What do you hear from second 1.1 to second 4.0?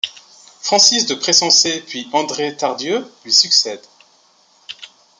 Pressensé puis André Tardieu lui succèdent.